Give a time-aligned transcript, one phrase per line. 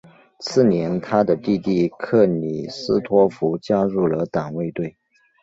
[0.39, 4.97] 次年他的弟弟克里斯托福加入了党卫队。